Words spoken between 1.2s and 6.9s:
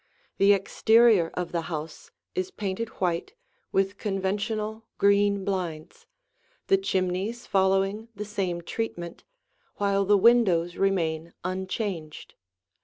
of the house is painted white with conventional green blinds, the